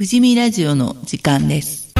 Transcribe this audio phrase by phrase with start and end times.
[0.00, 1.92] 富士見ラジオの時間です。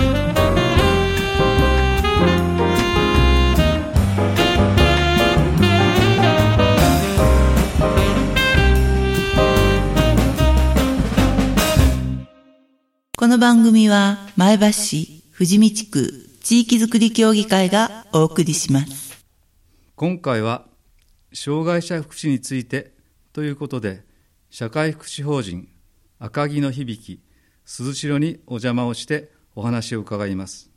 [13.19, 16.11] この番組は前橋市富士見地区
[16.43, 19.23] 地域づくり協議会がお送りします。
[19.95, 20.65] 今回は
[21.35, 22.95] 障害者福祉について
[23.35, 24.05] ということで
[24.49, 25.69] 社会福祉法人
[26.19, 27.21] 赤城の響き
[27.73, 30.73] 鈴代にお邪魔をしてお話を伺います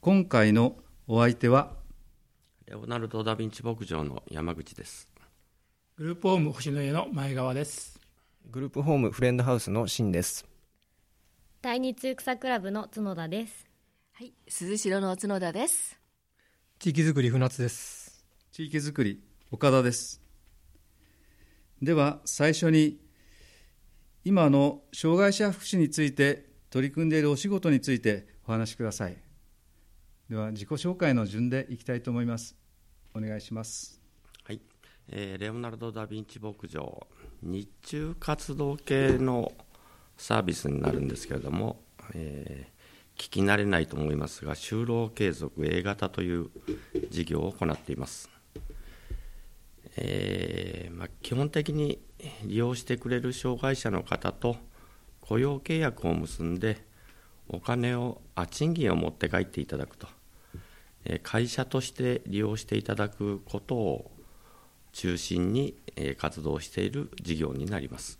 [0.00, 1.74] 今回のお相手は
[2.64, 5.10] レオナルド・ダ・ヴィンチ牧場の山口です。
[5.96, 8.00] グループホーム星の家の前川です。
[8.50, 10.46] グループホームフレンドハウスのシンです。
[11.60, 13.66] 第二通草クラブの角田です。
[14.12, 16.00] はい、鈴代の角田です。
[16.78, 18.24] 地域づくり船津です。
[18.52, 20.22] 地域づくり岡田です
[21.82, 22.98] では最初に
[24.24, 29.16] 今の障害者福祉について取り組んでいるお仕事についてお話しください。
[30.28, 32.56] では自己紹介の順でいきたいと思います。
[33.14, 34.00] お願いします。
[34.44, 34.60] はい、
[35.08, 37.06] えーレオナルド・ダ・ヴィンチ牧場。
[37.42, 39.52] 日中活動系の
[40.16, 41.82] サービスになるんですけれども、
[42.14, 42.78] えー
[43.18, 46.50] 聞き慣れないと思いますが就労継続 A 型という
[47.10, 48.30] 事業を行っています、
[50.00, 52.00] えーまあ、基本的に
[52.44, 54.56] 利用してくれる障害者の方と
[55.20, 56.86] 雇用契約を結んで
[57.48, 60.06] お金をあ賃金を持って帰っていただくと。
[61.04, 64.10] えー会社として利用していただくことを
[64.92, 68.18] 中心にえー活動している事業になります。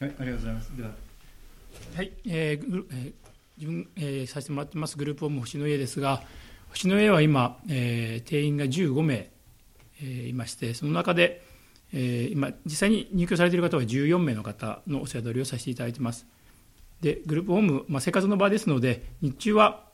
[0.00, 0.76] はいありがとうございます。
[0.76, 0.90] では
[1.96, 3.12] はい、えーえー
[3.56, 6.22] 自分、えーさせてもらってますグループホーム星の家ですが、
[6.70, 9.30] 星の家は今、えー定員が15名、
[10.02, 11.42] いまして、その中で、
[11.92, 16.26] 今、実際に入居されている方は14名の方のお世話取りをさせていただいています。
[17.00, 19.84] で、グループホーム、まあ、生活の場ですので、日中は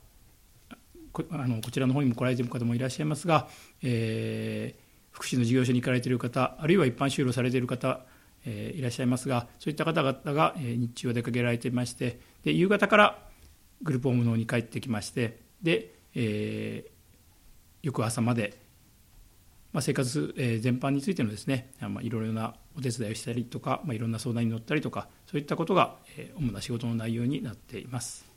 [1.12, 3.48] こあのこちらの方にも来られている方もいらっしゃいますが、
[3.82, 8.06] えー福祉の事業所に行かれている方、あるいは一般就労されている方、
[8.46, 13.18] えーいらっしゃいますが、そういった方々が、えー日中は出かけられていまして、で夕方から
[13.82, 16.90] グループホームの方に帰ってきまして、でえー
[17.82, 18.59] 翌朝まで、
[19.72, 25.96] まあ、生活、全般についてのですね、まあ、いろいろなお手伝いをしたりとか、まあ、いろんな相談に乗ったりとか、そういったことが、
[26.36, 28.30] 主な仕事の内容になっています。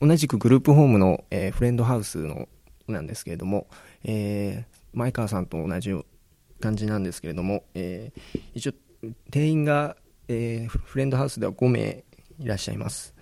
[0.00, 2.48] 同じくグループホームの、えーフレンドハウスの
[2.88, 3.66] なんですけれども、
[4.04, 5.92] えー前川さんと同じ
[6.60, 8.72] 感じなんですけれども、えー一応
[9.30, 9.96] 定員が、
[10.28, 12.04] えーフレンドハウスでは5名
[12.38, 13.14] いらっしゃいます。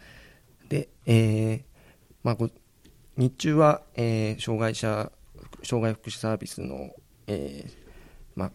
[0.68, 1.62] で、えー
[2.22, 2.36] まあ、
[3.16, 5.12] 日中は、えー障害者
[5.62, 6.90] 障害福祉サービスの、
[7.26, 7.72] えー
[8.34, 8.52] まあ、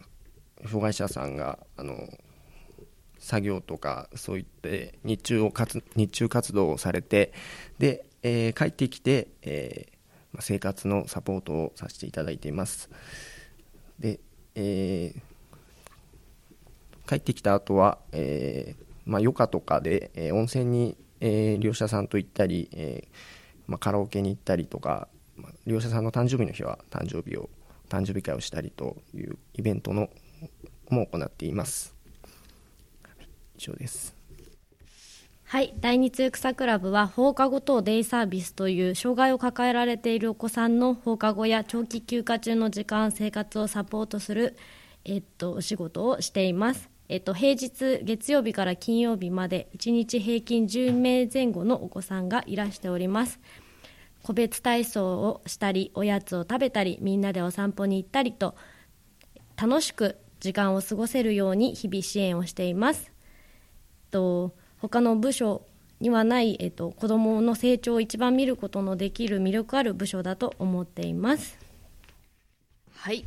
[0.64, 2.08] 障害者さんがあの
[3.20, 7.34] 作業とかそういって日中を活日中活動をされて
[7.80, 9.98] で、えー帰ってきて、えー
[10.34, 12.90] ま、生活のサポートをさせていただいています。
[14.00, 14.20] で、
[14.56, 15.22] えー
[17.08, 23.08] 帰ってきた後は、えーまあ、余暇とかで、えー温泉に、えー利用者さんと行ったり、えー
[23.68, 27.50] まあ、カラオケに行ったりとか、まあ利用者さんの誕生日の日は誕生日を
[27.90, 30.10] 誕生日会をしたりというイベントの
[30.90, 31.96] も行っています
[33.58, 34.18] 以上です
[35.50, 44.58] はい、第二通草クラブは放課後等デイサービスという障害を抱えられているお子さんの放課後や長期休暇中の時間生活をサポートする、
[45.06, 46.90] えっと、お仕事をしています。
[47.08, 53.40] えっと、平日月曜日から金曜日まで1日平均10名前後のお子さんがいらしております。
[54.28, 58.56] 個別体操をしたりおやつを食べたりみんなでお散歩に行ったりと
[59.56, 63.10] 楽しく時間を過ごせるように日々支援をしています。
[64.12, 65.62] と他の部署
[66.02, 71.58] にはない、えっと、子どもの成長を一番見ることのできる魅力ある部署だと思っています。
[72.92, 73.24] はい。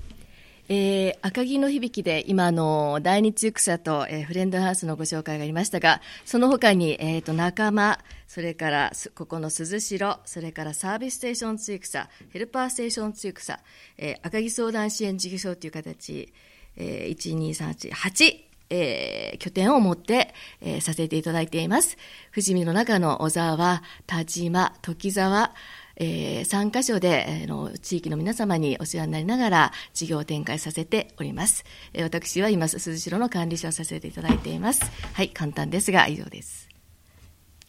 [0.72, 7.98] えー赤城の響きで今の第二中草と、えーフレンドハウスのご紹介がありましたがその他に、えー、と仲間
[8.28, 13.58] それからここの鈴代それからサービスステーション中草ヘルパーステーション中草、
[13.98, 16.32] えー赤城相談支援事業所という形、
[16.76, 21.96] えー、12388えー拠点を持って、えーさせていただいています。
[22.32, 25.52] 富士見の中の小沢、田島、時沢、
[25.96, 31.64] えー、3カ所で、えーの地域の皆様にお世話になりながら事業を展開させております。
[31.92, 34.82] えー私は今、鈴代の管理者をさせていただいています。
[35.12, 36.68] はい、簡単ですが以上です。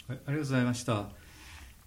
[0.07, 1.09] はい、ありがとうございました。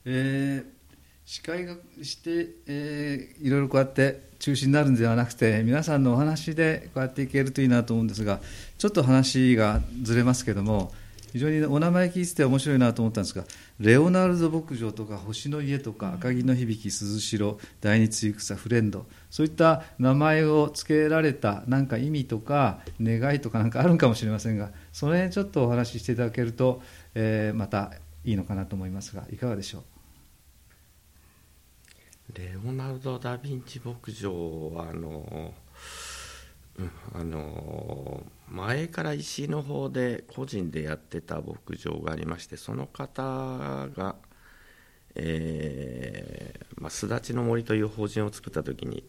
[0.05, 0.85] えー
[1.27, 8.41] 司会がして、えー、いろいろこうやって中心になるんではなくて皆さんのお話でこうやっていけるといいなと思うんですが
[8.77, 10.93] ちょっと話がずれますけども
[11.33, 13.45] 非常にお名前聞いてて面白いなと思ったんですが
[13.81, 19.05] レオナルド牧場とか星の家とか赤城の響き鈴代大日ゆ草フレンド。
[19.31, 26.83] そういった名前を付けられた何か意味とか願いとかなんかあるんかもしれませんがその辺ちょっとお話ししていただけると、
[27.17, 27.91] えー、また
[28.25, 29.83] いいのかなと思いますがいかがでしょう？
[32.39, 35.53] レオナルド・ダ・ヴィンチ牧場はあの、
[36.79, 43.23] うん、あの前から石の方で個人でやってた牧場がありましてその方
[43.97, 44.17] が、
[45.15, 49.05] えーまあ、すだちの森という法人を作った時に、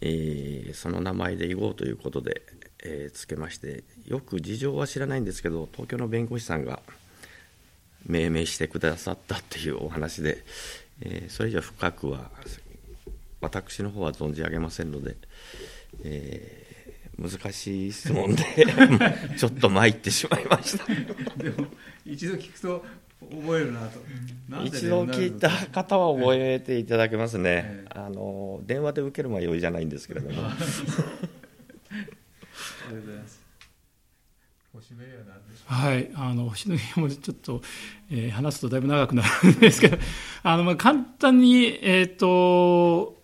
[0.00, 2.42] えー、その名前で言おうということで、
[2.84, 6.80] えー、つけましてよく事情は知らないんですけど東京の弁護士さんが
[8.06, 10.44] 命名してくださったっていうお話で、
[11.00, 12.30] えー、それ以上深くは
[13.40, 15.16] 私の方は存じ上げませんので、
[16.04, 16.67] えー、
[17.18, 18.44] 難しい質問で
[19.36, 20.86] ちょっと参ってしまいました。
[21.36, 21.66] でも
[22.06, 22.84] 一度聞くと
[23.20, 24.00] 覚えるなと。
[24.64, 30.46] 一度聞いた方は覚えていただけますね、えー、あの電話で受ける迷いじゃないんですけれども。
[30.46, 30.66] ありが
[32.90, 33.48] とうございます。
[35.66, 36.10] はい。
[36.14, 37.62] あの星の家もちょっと、
[38.10, 39.98] えー、話すとだいぶ長くなるんですけど
[40.44, 43.17] あの、まあ、簡単にえっ、ー、と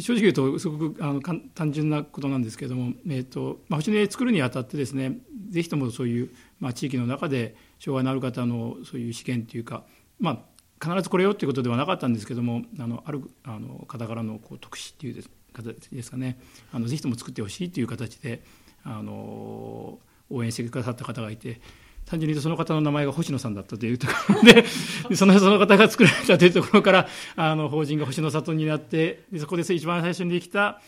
[0.00, 5.18] 正直言うとすごくあの単純なことなんですけれども、えーとまあ、星の家作るにあたってですね
[5.50, 9.84] ぜひともそういう、まあ、地域の中で障害のある方のそういう試験というか、
[10.18, 10.38] まあ、
[10.84, 16.40] 必ずこれよということではなかったんですけどもあのあるあの方からのこう特使っていう形ですかね。
[16.72, 18.42] あのぜひとも作ってほしいという形で
[18.82, 21.60] あの応援してくださった方がいて
[22.06, 24.64] 単純にその方の名前が星野さんだったというところで
[25.16, 30.82] そのその方が作られたというところからあの法人が星野里になってでそこで一番最初にできた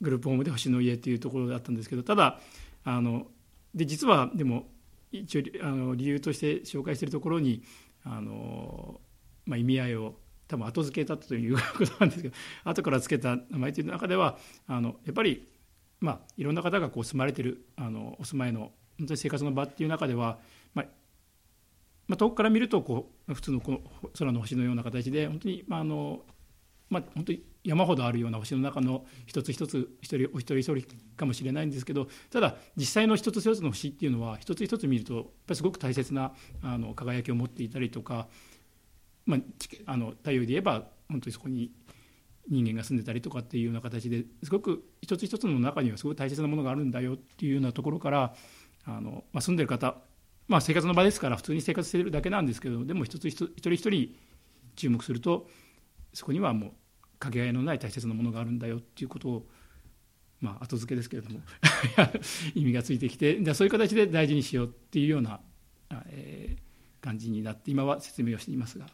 [0.00, 2.40] グループホームで星の家というところだったんですけどただ
[2.84, 3.28] あの
[3.74, 4.68] で実はでも
[5.10, 7.62] 一応あの理由として紹介しているところに
[8.04, 9.00] あの、
[9.46, 10.16] まあ、意味合いを
[10.48, 12.34] 多分後付けたということなんですけど
[12.64, 15.48] 後から付けた名前という中ではあのやっぱり、
[16.00, 18.72] まあ、いろんな方がこう住まれてるあのお住まいの
[19.02, 20.38] 本当に生活の場っていう中では、
[20.74, 20.86] まあ
[22.06, 23.80] まあ、遠くから見るとこう普通のこの
[24.16, 26.20] 空の星のような形で本当に、まああの
[26.88, 36.32] まあ、本当に山ほどあるような星の中の一つ一つ一人お一人一人かもしれないんですけどただ実際の一つ一つの星っていうのは一つ一つ見るとやっぱりすごく大切な
[36.62, 38.28] あの輝きを持っていたりとか、
[39.26, 39.40] まあ、
[39.86, 41.72] あの太陽で言えば本当にそこに
[42.48, 48.34] 人間が住んでたりとかっていうような形ですごく一つ一つの中にはすごい大切なものがあるんだよっていうようなところから
[48.84, 49.96] あの、まあ、住んでる方、
[50.48, 54.14] まあ、生活の場ですから普通に生活しているだけなんですけどでも一つ一人一人
[54.76, 55.48] 注目すると
[56.12, 56.72] そこにはもう
[57.18, 59.46] かけがえのない大切なものがあるんだよっていうことを、
[60.40, 61.40] まあ、後付けですけれども
[62.54, 65.40] 意味がついてきてじゃそういう形で大事にしようっていうような、
[66.06, 68.86] えー、感じになって今は説明をしていますが。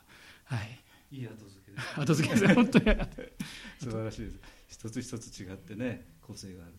[0.44, 0.81] はい、
[1.17, 1.88] いい後付けです。
[2.00, 2.55] 後付けです。
[2.55, 2.85] 本当に
[3.79, 4.40] 素晴らしいです。
[4.69, 6.75] 一つ一つ違ってね、個性がある。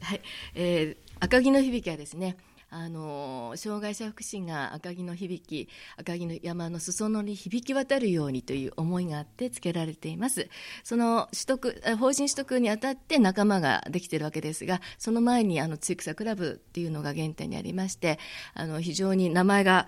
[0.00, 0.20] はい、
[0.54, 2.36] えー、赤城の響きはですね
[2.74, 5.68] あの障害者福祉が赤城の響き
[5.98, 10.48] 赤城の山の裾野に響き渡るようにという思いがあって付けられています。
[10.82, 18.18] その取得法人取得にあたって仲間ができているわけですがその前にあのつ草クラブっていうのが原点にありまして
[18.54, 19.86] あの非常に名前が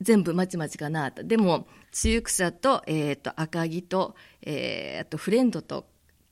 [0.00, 1.24] 全部まちまちかなと。
[1.24, 5.84] でも露草と,、えーと、と赤城と,、えー、あとフレンドと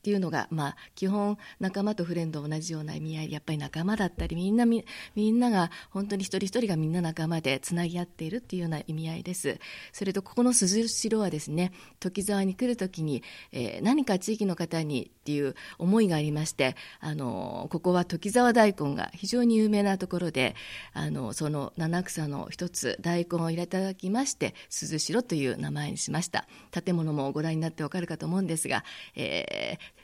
[0.08, 9.58] っていうのが、まあ、基本仲間とフレンド同じような意味合いでやっぱり仲間だったりみんなみみんなが本当に一人一人がみんな仲間でつなぎ合っているっていうような意味合いです。
[9.92, 13.22] それとここの鈴代はですね時沢に来るときに、
[13.52, 20.56] えー、何か地域の方にっていう思いがありましてあのここは時沢大根が非常に有名なところで
[20.94, 26.46] あのその七草の一つ大根を入れただきまして鈴代という名前にしました。
[26.70, 28.84] 建物もご覧になってわかるかと思うんですが、
[29.14, 29.97] えー、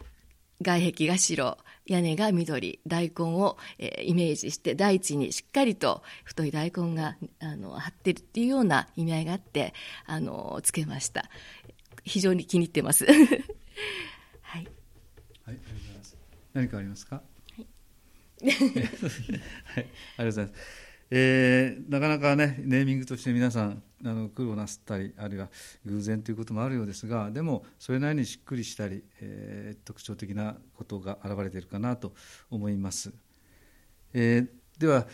[0.62, 9.74] 外壁が白屋根が緑大根を、えー、イメージして大地にしっかりと太い大根があの張ってるっていうような意味合いがあって
[10.06, 11.28] あのつけました。
[12.04, 13.04] 非常に気に入ってます。
[13.10, 14.68] はい、はい、
[15.46, 16.16] ありがとうございます。
[16.52, 17.16] 何かありますか？
[17.16, 17.22] は
[17.60, 17.66] い、
[18.44, 20.83] はい、ありがとうございます
[21.16, 25.48] えー、なかなかねネーミングとして皆さんあの苦労なすったりあるいは
[25.86, 32.14] 偶然ということもあるようですがでもそれなりにしっくりしたり、えー、特徴的なことが現れているかなと
[32.50, 33.12] 思います、
[34.12, 35.06] えー、では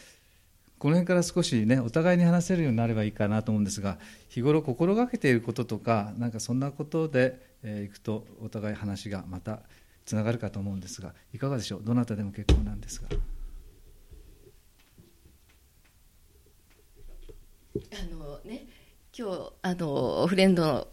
[0.78, 3.98] この辺から少しねお互いに話せるようになればいいかなと思うんですが
[4.30, 9.60] 日頃心がけていることとかなんかそんなことで、えー、いくとお互い話がまた
[10.06, 11.82] つながるかと思うんですがいかがでしょう？
[11.84, 13.08] どなたでも結構なんですが。
[17.76, 18.66] あのね
[19.16, 20.88] 今日あのフレンド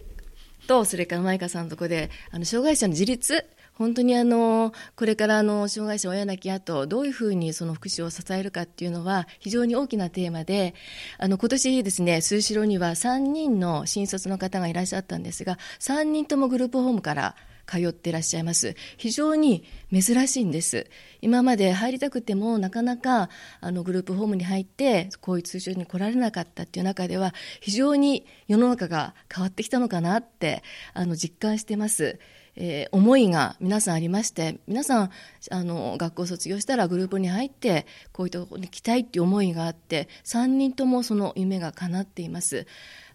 [0.68, 10.74] とそれからマイカさんのところであの障害者の自立本当にあのこれからあの障害者親亡き後どういうふうにその福祉を支えるかっていうのは非常に大きなテーマで
[11.20, 17.36] あの今年ですね数代には3人の新卒の方がいらっしゃったんですが3人ともグループホームから
[17.68, 18.76] 通ってらっしゃいます。
[18.98, 20.88] 非常に珍しいんです。
[21.22, 32.20] 今まで入りたくてもなかなかあのグループホームに入ってこういう通称に来られなかったっていう中では非常に世の中が変わってきたのかなってあの実感してます。
[32.58, 35.12] えー、思いが皆さんありまして皆さん
[35.52, 42.66] あの学校卒業したらグループに入ってこういうところに来たいっていう思いがあって3人ともその夢が叶っています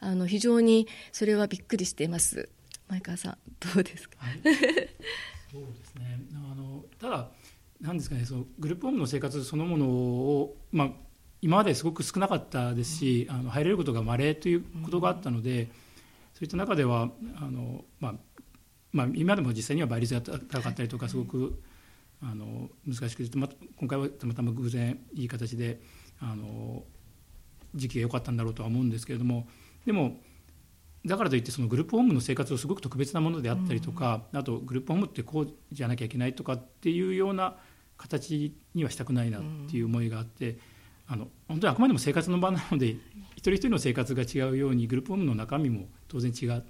[0.00, 2.48] あの非常にそれはびっくりしています
[2.92, 3.38] 前川さん
[3.74, 6.20] どうですか、はい、そうですね。
[6.34, 7.30] あのただ
[7.80, 10.90] なんですかねそのグループホームの生活そのものを、まあ、
[11.40, 15.70] 今まですごく少なかったですし、あの入れることが稀ということがあったので、
[16.34, 18.14] そういった中ではあの、まあ
[18.92, 21.62] まあ、今でも実際には倍率が高かったりとかすごく
[22.22, 25.80] あの難しくて、ま、今回はたまたま偶然いい形で
[26.20, 26.84] あの
[27.74, 29.48] 時期が良かったんだろうとは思うんですけれども
[29.86, 30.20] でも
[31.04, 37.56] だからといってそのグループホームの生活をすごく特別なものであったりとか、あとグループホームってこうじゃなきゃいけないとかっていうような
[37.96, 40.58] 形にはしたくないなっていう思いがあって、
[41.08, 42.90] あの本当にあくまでも生活の場なので
[43.36, 46.64] 一人一人の生活が違うようにグループホームの中身も当然違う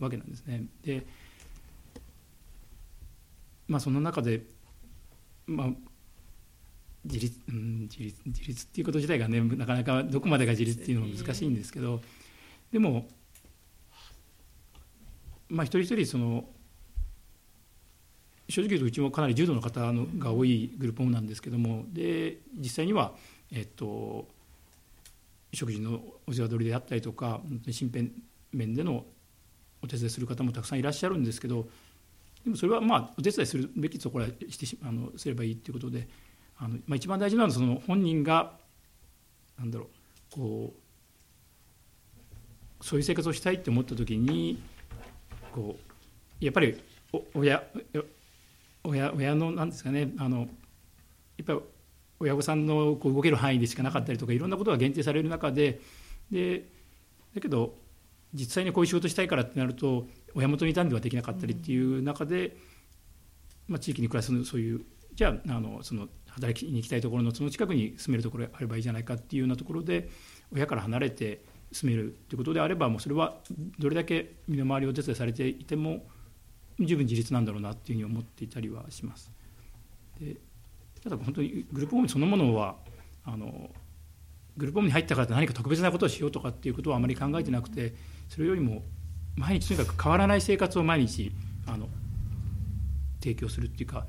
[0.00, 0.64] わけなんですね。
[0.82, 1.06] で
[3.68, 4.42] まあその中で、
[5.46, 5.68] まあ、
[7.04, 12.00] 自立、うん、自立自立っていうこと自体がねなかなかどこまでが自立っていうのも難しいんですけど
[12.72, 13.08] でも
[15.50, 16.44] まあ、一人一人その
[18.48, 23.12] 正直言うとうちもかなり重度の方のが多いグループホームなんですけどもで実際には、
[23.52, 24.26] えっと、
[25.52, 28.12] 食事のお世話取りであったりとか身辺
[28.52, 29.04] 面での
[29.82, 31.66] お手伝いする方もたくさんいらっしゃるんですけど
[32.44, 36.08] でもそれはまあお手伝いするべきところはしてあのすればいいということで
[36.58, 38.52] あの、まあ、一番大事なのはその本人が
[39.58, 39.88] なんだろう
[40.34, 40.72] こ
[42.80, 44.60] うそういう生活をしたいって思った時に
[45.50, 45.76] こ
[46.40, 46.80] うやっぱり
[47.34, 47.62] 親
[48.84, 50.48] 親親のなんですかねあのやっ
[51.44, 51.60] ぱり
[52.20, 55.80] 親御さんのこう動ける範囲でしかなかったりとかいろんなことが限定される中で
[56.30, 56.64] で
[57.34, 57.74] だけど
[58.32, 62.56] 実際にこういう仕事したいからってなると親元にいたんではできなかったりっていう中で、
[63.66, 64.82] まあ、地域に暮らすそういう
[65.14, 70.08] じゃああのその働きに行きたいところのその近くに住めるところがあればいいじゃないかっていうようなところで
[70.52, 71.40] 親から離れて
[71.72, 73.38] 住めるということであればもうそれは
[73.78, 76.04] どれだけ身の回りをお手伝いされていても
[76.78, 79.30] 十分自立なんだろうなっていうふうに思っていたりはします。
[80.18, 80.36] で
[81.02, 82.76] ただ本当にグループホームそのものは
[83.24, 83.70] あの
[84.56, 87.94] グループホームに入ったからって何か特別なことをしようとかっていうことはあまり考えてなくて
[88.28, 88.82] それよりも
[89.36, 91.32] 毎日とにかく変わらない生活を毎日
[91.66, 91.88] あの
[93.22, 94.06] 提供するっていうか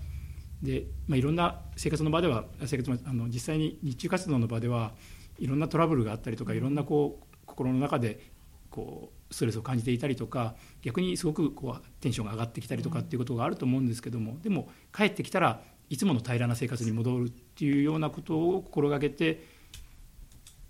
[0.62, 4.94] で、まあ、いろんな生活の場では生活あの実際に日中活動の場では
[5.40, 8.32] いろんなトラブルがあったりとかいろんなこう心の中で
[8.70, 19.44] こうストレスを感じていたりとか逆にすごくこうテンションが上がってきたりとかっていうことがあると思うんですけどもでも帰ってきたらいつもの平らな生活に戻るっていうようなことを心がけて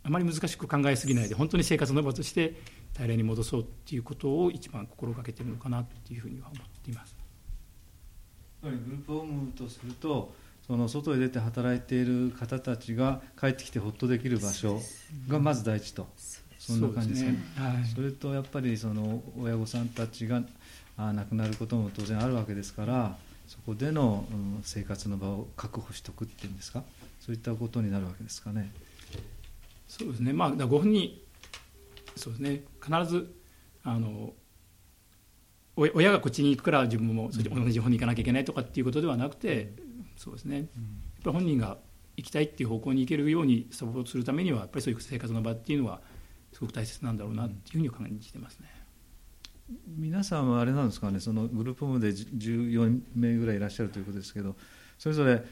[0.03, 2.55] あまり難しく考えすぎないで本当に生活の場として
[2.93, 7.15] 平らに戻そうっていうことを一番心がけてるのかなっていうふうには思っています。
[8.63, 10.33] グループホームとすると
[10.67, 14.79] その外へ出て働いている方たちが帰ってきてほっとできる場所
[15.27, 16.07] がまず第一と。
[16.61, 20.43] そんな感じですね、はい、それとやっぱりその親御さんたちが
[20.95, 26.83] あ亡くなることも当然あるわけですからそこでの、うん、生活の場を確保しておくっていうんですか？
[27.19, 28.71] そういったことになるわけですかね。
[29.87, 30.33] そうですね。
[30.33, 31.11] まあご本人
[32.15, 32.61] そうですね。
[32.79, 33.33] 必ず
[33.83, 34.33] あの
[35.75, 39.73] 親がこっちに行くから自分も同じ方に行かなきゃいけないとかっていうことではなくて、
[40.15, 40.67] そうですね、やっ
[41.23, 41.77] ぱり本人が
[42.17, 46.01] 行きたいっていう方向に行けるようにサポートするためにはやっぱりそういう生活の場っていうのは
[46.51, 48.69] すごく大切なんだろうなっていうふうに感じてますね。
[49.87, 54.55] 皆さんはあれなんですかねそのグループホームで14名ぐらいいらっしゃるということですけど
[54.97, 55.45] それぞれ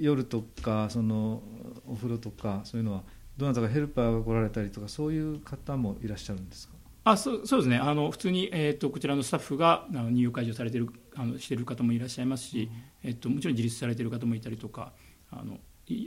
[0.00, 1.42] 夜とかその
[1.86, 3.02] お風呂とかそういうのは
[3.36, 6.74] どなたかヘルパーが来られたりとかそういう方もいらっしゃるんですか？
[7.04, 7.76] あそうそうですね。
[7.78, 12.70] あの普通に、えーと、こちらのスタッフがあの入浴介助されてるあのしている方もいらっしゃいますし、
[13.02, 14.92] うん、えーと、もちろん自立されている方もいたりとか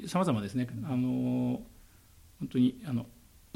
[0.07, 0.67] さまざまですね。
[0.85, 1.61] あの
[2.51, 3.05] 当にあの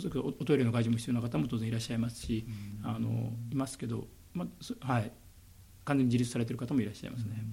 [0.06, 2.46] おトイレの介助も必要な方も当然いらっしゃいますし、
[2.84, 5.12] うん、あのいますけど、まあはい、
[5.86, 7.44] 完全に自立されている方もいらっしゃいますね。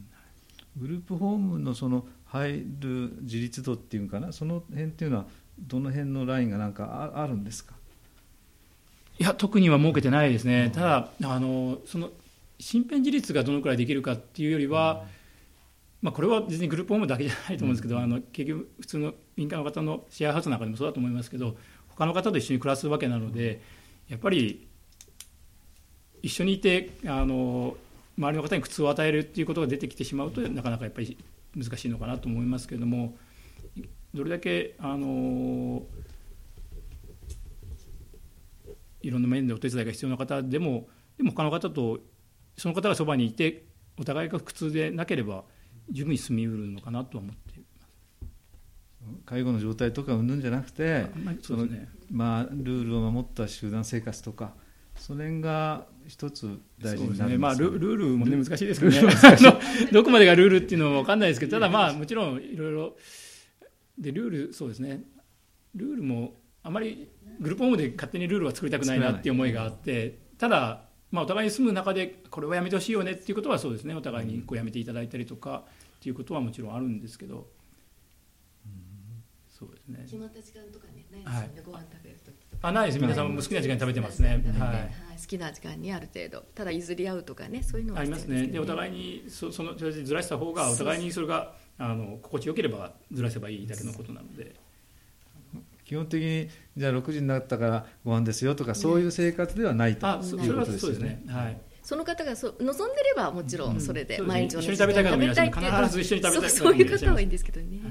[0.76, 5.26] グループホームのその入る自立度っていうかなその辺っていうのは
[5.58, 7.74] どの辺のラインがなんかあるんですか？
[9.18, 12.10] いや特には設けてないですね、ただあのその
[12.58, 15.04] 身辺自立がどのくらいできるかっていうよりは、
[16.02, 21.56] まあ、これは別にグループホームだけじゃないと思うんですけど、あの結局普通の民間の方のシェアハウスなんかでもそうだと思いますけど
[21.96, 23.60] 他の方と一緒に暮らすわけなので
[24.08, 24.66] やっぱり
[26.22, 27.76] 一緒にいてあの
[28.16, 31.16] 周りの方に苦痛を与えるっていうことが出てきてしまうとなかなかやっぱり
[31.56, 33.16] 難しいのかなと思いますけれども
[34.12, 35.82] どれだけあの
[39.02, 41.98] いろんな面でお手伝いが必要な方でもでも他の方と
[42.56, 43.64] その方がそばにいて
[43.98, 45.44] お互いが苦痛でなければ
[45.90, 47.43] 十分に住みうるのかなとは思って
[49.26, 51.06] 介護の状態とかうんぬんじゃなくて、
[51.42, 51.88] そのね。
[52.10, 54.52] まあ、ルールを守った集団生活とか
[54.96, 59.14] その辺が一つ大事になる、ね、まあ、ルールも、ね、難しいですけどね。
[59.92, 62.96] どこまでがルールっていうのは分かんないですけどただまあもちろんいろいろ。
[63.98, 65.04] でルールそうですね。
[65.74, 67.08] ルールもあまり
[67.40, 73.94] グループホームで勝手にルールは作りたくないなっていう思いがあってただ、まあ、お互いに住む中でこれはやめてほしいよねっていうことはそうですね。
[73.94, 75.64] お互いにこうやめていただいたりとか
[75.96, 77.44] っていうことはもちろんあるんですけど、うん、
[79.64, 80.00] そうですね。
[80.04, 82.98] 決まった時間とかね、はい、ご飯食べる時あないです。
[82.98, 86.44] 皆さんも好きな時間に食べてますね、はい、はい、好きな時間にある程度。
[86.54, 88.46] ただ譲り合うとかねそういうのは、ね、ありますね。
[88.46, 94.54] でお互いにそそのずらした方がお互いにそれがあの心地よければずらせばいいだけのことなので。
[95.84, 101.22] 基本的にじゃあ6時になったからご飯ですよとかそういう生活ではないということですよね。
[101.28, 107.66] はいその方がそ望んでればもちろんそれで毎日一緒に食べたい方もいらっしゃる必ず一緒に食べたいそういう方はいいんですけどね。
[107.72, 107.90] 今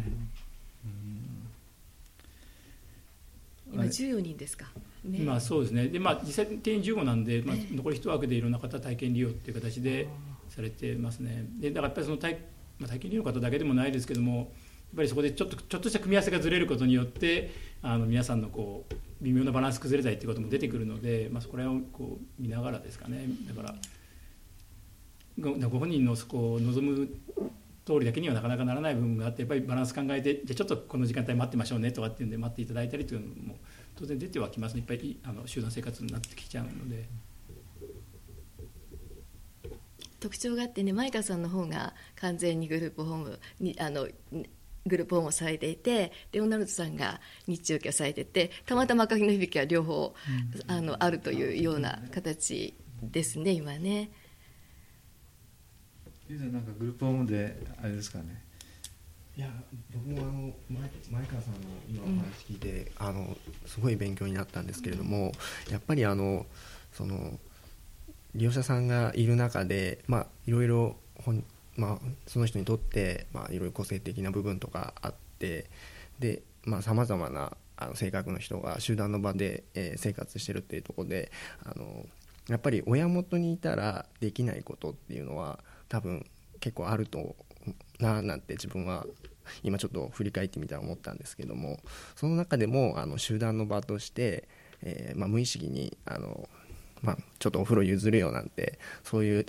[3.93, 4.65] 14人ですか。
[5.03, 5.87] ね、今そうですね。
[5.87, 10.07] でまあ実際定員15なんで、まあ残り一枠でいろんな方体験利用っていう形で
[10.49, 11.45] されてますね。
[11.59, 12.33] でだからやっぱりその体,、
[12.79, 14.51] まあ、体験利用の方だけでもないですけども。
[14.93, 23.75] やっぱりそこでちょっとちょっとした組み合わせがずれることによってあの皆さんのこう微妙なバランス崩れたりっていうことも出てくるので、まあ、そこら辺をこう見ながらですかねだから
[25.39, 27.09] ごご本人のそこを望む
[27.85, 33.55] 通りだけにはなかなかならない部分があってやっぱりバランス考えてじゃあちょっとこの時間帯待ってましょうねとかっていうんで待っていただいたりというのも
[33.95, 37.07] 当然出てはきますねいっぱいあの集団生活になってきちゃうので。
[40.19, 44.07] 特徴があってね、マイカさんの方が完全にグループホームにあの
[44.85, 50.15] グループホームをされていてレオナルドさんが日中家をされててたまたま赤木の響きは両方、
[50.65, 54.11] うん、あのあるというような形ですね今ね。
[56.29, 58.42] なんかグループホームであれですかね
[59.35, 59.47] いや
[59.91, 60.53] 僕もあの
[61.11, 65.31] 前川さんの今お話聞いて、うん、あのすごい勉強になったんですけれども、
[65.71, 66.45] やっぱりあの
[66.91, 67.39] その
[68.35, 70.95] 利用者さんがいる中で、まあ、いろいろ
[71.75, 75.69] まあ、その人にとって、まあ、いろいろ個性的な部分とかあって
[76.19, 76.43] で
[76.81, 81.31] さまざ、まなあの性格の人が集団の場で、えー、生活してるっていうところで
[81.65, 82.05] あの
[82.47, 86.25] やっぱり親元にいたらできないことっていうのは多分
[86.59, 87.35] 結構あると
[88.03, 89.05] ななんて自分は
[89.63, 91.79] 今ちょっと振り返ってみたら思ったんですけども
[92.15, 94.47] その中でもあの集団の場として、
[94.81, 96.47] えーまあ、無意識にあの
[97.01, 99.45] まあ、ちょっとお風呂譲るよなんてそういう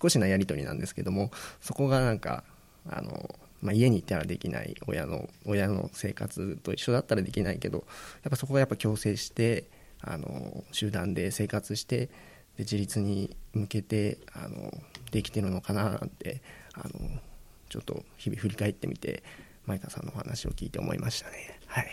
[0.00, 1.30] 少しなやり取りなんですけども
[1.62, 2.44] そこがなんか
[2.86, 7.78] あの、まあ、家にいたらできない親の親の生活と一緒だったらできないけど
[8.24, 9.64] やっぱそこがやっぱ強制して
[10.02, 12.10] あの集団で生活してで
[12.58, 14.70] 自立に向けてあの
[15.10, 16.42] できてるのかななんて
[16.74, 17.20] あの
[17.68, 19.22] ちょっと日々振り返ってみて
[19.66, 21.60] 前田さんのお話を聞いて思いましたね。
[21.66, 21.86] はい、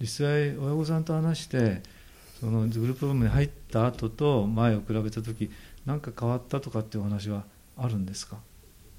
[0.00, 1.82] 実際親御さんと話して
[2.40, 5.50] そのグループホームに入った後と前を比べた時
[5.86, 7.44] 何か変わったとかっていうお話は
[7.76, 8.36] あるんですか？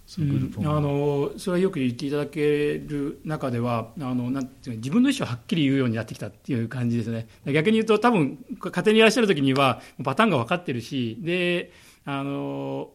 [0.08, 7.28] そのグループホーム、うん、あのそれはよく言っていただける中ではあのなんていう自分の意思をはっきり言うようになってきたっていう感じですね。
[7.46, 11.72] 逆に言うと多分家庭にいらっしゃる時にはパターンが分かってるしで
[12.06, 12.90] あの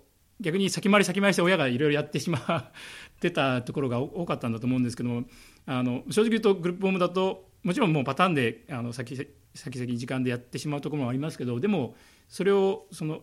[0.44, 5.24] 逆に先回り先回りして親がいろいろやってしまってたところが多かったんだと思うんですけども
[5.66, 9.16] あの正直言うとグループホームだともちろんもうパターンであの先
[9.54, 11.94] 先々時間でやってしまうところもありますけどでも
[12.28, 13.22] それをその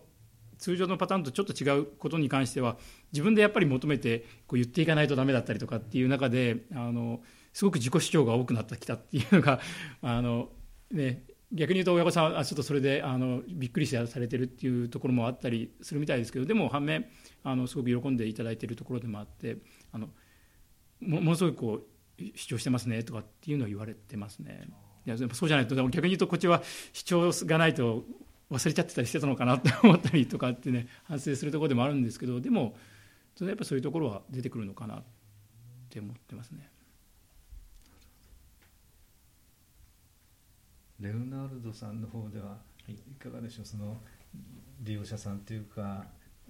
[0.58, 2.76] 通常のパターンとちょっと違うことに関しては
[3.12, 7.20] 自分でやっぱり求めてこう言っていかないとダメだったりとかっていう中であの
[7.52, 9.60] すごく自己主張が多くなってきたっていうのが
[10.02, 10.50] あの、
[10.90, 17.06] ね、逆に言うと親御さんはちょっとそれであのびっくりしてされてるっていうところもあったりするみたいですけどでも反面
[17.44, 19.58] あのすごく喜んでいただいているところでもあって
[19.92, 20.08] あの
[21.00, 21.80] ものすごいこ
[22.18, 24.68] う主張してますねとかっていうのを言われてますね。
[25.04, 26.62] いやそうじゃないと逆に言うとこっちは
[26.92, 28.04] 主張がないと
[28.50, 32.76] 忘れちゃってたりしてたのかなって思ったりとかってね反省するところでもあるんですけどでも
[33.40, 35.02] やっぱそういうところは出てくるのかなっ
[35.90, 36.71] て思ってますね。
[41.02, 42.56] レオナルドさんの方では
[42.88, 42.94] い。
[43.18, 43.64] かがでしょう？
[43.64, 43.96] その
[44.80, 46.04] 利用者さんというか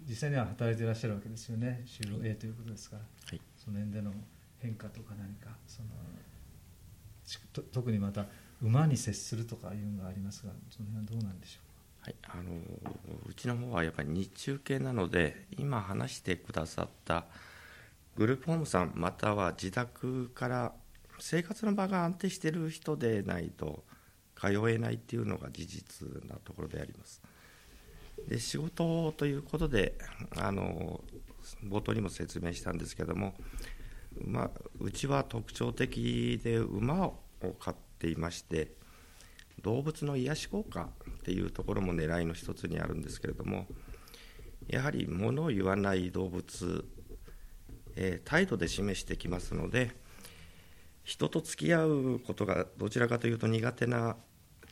[0.06, 1.82] 実際には働いていらっしゃるわけですよね。
[1.86, 4.12] 就労 A ということですから、はい、その辺での
[4.58, 5.88] 変化とか何かその
[7.72, 8.26] 特にまた
[8.62, 11.60] 馬に接するとかいうのがありますがその辺はどうなんでしょ
[12.02, 12.04] う？
[12.04, 12.52] か、はい、あの
[13.28, 17.24] うちの方はやっぱり日中系なので今話してくださった
[18.16, 20.72] グループホームさんまたは自宅から
[21.18, 23.84] 生活の場が安定している人でないと
[24.42, 27.22] 通えないっていうのが事実なところであります。
[28.28, 29.94] で仕事ということで
[30.36, 31.00] あの
[31.64, 33.34] 冒頭にも説明したんですけども、
[34.24, 34.50] まあ、
[34.80, 37.14] うちは特徴的で馬を
[37.58, 38.72] 飼っていまして
[39.62, 43.66] 動物の癒し効果っていうところも狙いの一つにあるんですけれども
[44.68, 46.84] やはり物を言わない動物、
[47.96, 49.90] えー、態度で示してきますので
[51.04, 54.16] 人と付き合うことがどちらかというと苦手な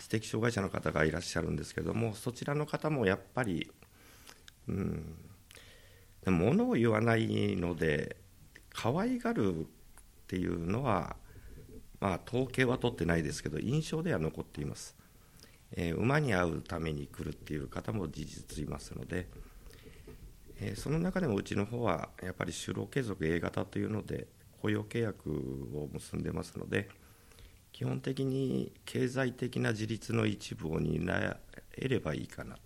[0.01, 3.71] 知的障害者の方がいらっしゃるんですけどもそちらの方もやっぱり
[4.69, 5.17] うん
[6.27, 8.17] 物を言わないので
[8.71, 9.67] 可愛がるっ
[10.27, 11.17] ていうのは
[11.99, 14.97] まあ統計は取ってないですけど印象では残っています、
[15.73, 19.29] えー、馬に会うために来るっていう方も事実いますので、
[20.61, 24.29] えー、その中でもうちの方はやっぱり就労継続 A 型というので
[24.63, 25.31] 雇用契約
[25.75, 26.89] を結んでますので
[27.81, 31.38] 基本的に経済的な自立の一部を担
[31.79, 32.61] えればいいかなと、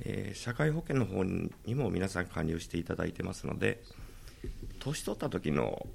[0.00, 3.82] えー、社会保険の方にも皆さん加入していただいてますので
[4.78, 5.86] 年取った時の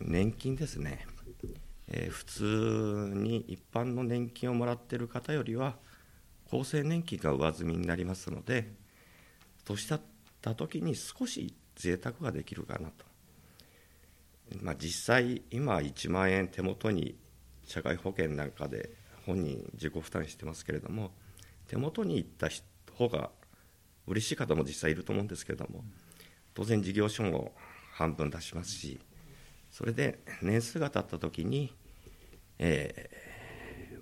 [0.00, 1.04] 年金ですね、
[1.88, 5.74] えー、普通に一般の年金をもらっている方よりは
[6.52, 8.72] 厚生年金が上積みになりますので
[9.64, 10.04] 年取っ
[10.40, 13.15] た時に少し贅沢ができるかなと。
[14.62, 17.16] まあ、実際今1万円手元に
[17.64, 18.90] 社会保険なんかで
[19.26, 21.10] 本人自己負担してますけれども
[21.66, 22.48] 手元に行った
[22.94, 23.30] 方が
[24.06, 25.84] 嬉しい方も実際いると思うんですけれども
[26.54, 27.52] 当然事業所も
[27.92, 29.00] 半分出しますし
[29.72, 31.74] それで年数が経った時に、
[32.58, 33.10] え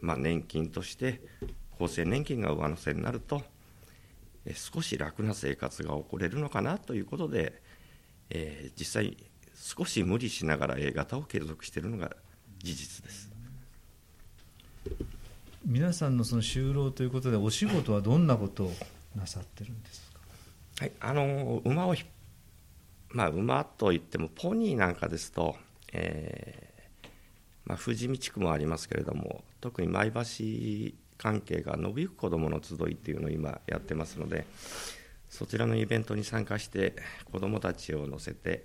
[0.00, 1.22] ーまあ、年金として
[1.80, 3.42] 厚生年金が上乗せになると、
[4.54, 7.62] 少し楽な生活が送れるのかなということで、
[8.30, 9.16] えー、実際
[9.64, 12.10] 少し無理しながら A 型を継続しているのが
[12.58, 13.30] 事実です。
[15.64, 18.72] 皆さんのその就労ということでお仕事はどんなことを
[19.16, 20.20] なさってるんですか、
[20.80, 21.94] はい、あの馬を
[23.08, 25.56] まあ、馬といってもポニーなんかですと、
[25.92, 27.08] えー
[27.64, 30.20] まあ、富士見地区もありますけれども特に前橋
[31.16, 34.44] 関係が伸びゆく子どもの集いっていうのを今やってますので
[35.30, 36.94] そちらのイベントに参加して
[37.32, 38.64] 子どもたちを乗せて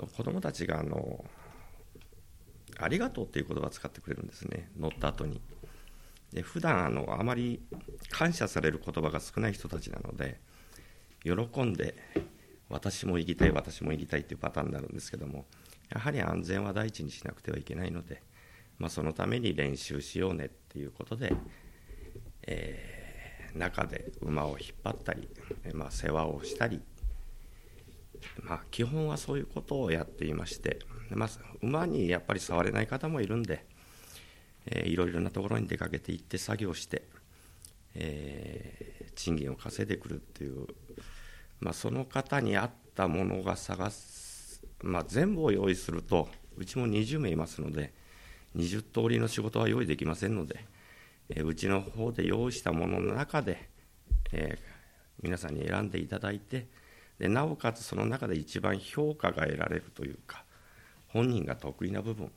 [0.00, 1.24] と子どもたちがあの
[2.78, 4.70] 「ありがとう」っていう言葉を使ってくれるんですね。
[4.76, 5.40] 乗った後に。
[6.32, 7.60] で普段あのあまり
[8.08, 10.40] 感謝される言葉が少ない人たちなので
[11.24, 11.96] 喜んで
[12.68, 15.44] 私も行きたい私も行きたいっていうパターンになるんですけども
[15.92, 18.22] やはり安全は第一にしなくてはいけないので、
[18.78, 21.34] まあ、そのために練習しようねっていうことで、
[22.46, 25.28] えー、中で馬を引っ張ったり、
[25.74, 26.80] まあ、世話をしたり
[28.42, 30.78] まあ、基本はそういうことをやっていまして、
[31.10, 31.28] まあ、
[31.62, 33.64] 馬にやっぱり触れない方もいるんで、
[34.66, 37.02] えー、いろいろなところに出かけていって作業して、
[37.94, 40.66] えー、賃金を稼いでくるっていう、
[41.60, 47.92] まあ、その方に合ったものが探す、まあ、全部を用意するとうちも20名いますので
[48.56, 50.64] 20通りの仕事は用意できませんので、
[51.28, 53.68] えー、うちの方で用意したものの中で、
[54.32, 56.66] えー、皆さんに選んでいただいて
[57.20, 60.42] でなおかつその中で一番評価が得られるというか
[61.08, 62.32] 本人が得意な部分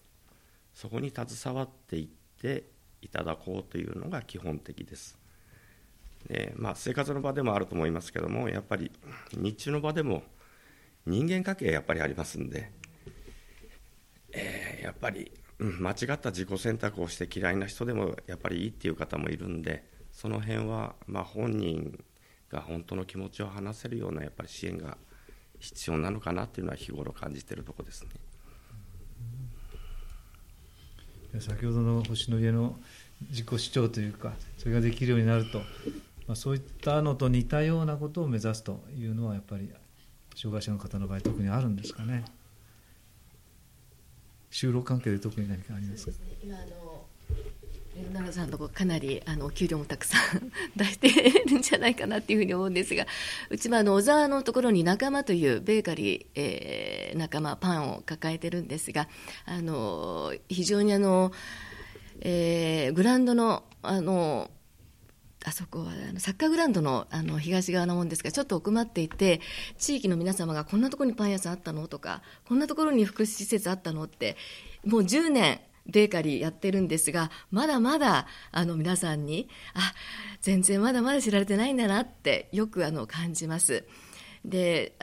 [0.74, 2.08] そこに携わっていっ
[2.42, 2.66] て
[3.02, 5.18] いただこうというのが基本的です。
[6.28, 8.90] でまあ、生活の場でもあると思いますけどもやっぱり
[9.34, 10.24] 日中の場でも
[11.06, 12.72] 人間関係やっぱりありますんで、
[14.32, 22.02] えー、やっぱり、間違った自己選択をして嫌いな人でもやっぱりいいっていう方もいるんでその辺はまあ本人
[22.54, 24.98] が本当の気持ちを話せるようなやっぱり支援が
[25.60, 28.10] 必要なのかなというのは日頃感じているところですね。
[31.40, 32.78] 先ほどの星の家の
[33.32, 35.60] 自己主張というかそれができるようになると、
[36.28, 39.72] まあ、そういったのと似たようなことを目指すというのはやっぱり
[40.36, 42.24] 障害者の方の場合特にあるんですかね。
[44.52, 46.18] 就労関係で特に何かありますか？
[46.44, 46.93] 今あの
[48.34, 51.10] さんのとこかなりあのお給料もたくさん出して
[51.48, 53.06] るんじゃないかなっていうふうに思うんですが
[53.50, 59.08] うちもあの小沢のところに仲間というベーカリー、えー、仲間パンを抱えてるんですが
[59.46, 61.32] あの非常にあの、
[62.22, 64.50] えー、グランドのあの
[65.46, 69.42] あそこはサッカーグラウンドのあの東側のもんですがちょっと奥まっていて
[69.78, 74.38] 地域の皆様がこんなところにパン屋さんあったのとかこんなところに福祉施設あったのって
[74.86, 79.94] もう10年ベーカリーやってるんですがまだまだあの皆さんにあ
[80.42, 83.86] 全然まだまだ知られてないんだなってよくあの感じます。
[84.46, 84.94] で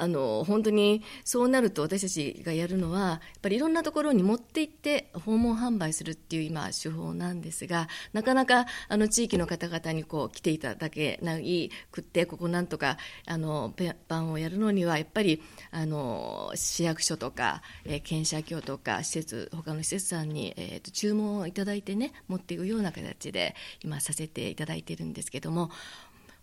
[0.00, 13.74] あの本当にそうなると私たちがやるのはやっぱりいろんなところに持って行って訪問販売するっていう今手法なんですがなかなかあの地域の方々にこう来ていただけないくってここなんとかあの
[14.08, 25.70] パンをやるのにはやっぱりあの市役所とか、えー、県社協とか施設他の施設さんに、えーと、注文をいただいてね持っていくような形で今させていただいているんですけども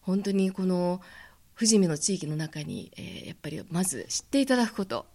[0.01, 1.01] 本当にこの
[1.57, 5.07] 富士見の地域の中に、えー、やっぱりまず知っていただくこと。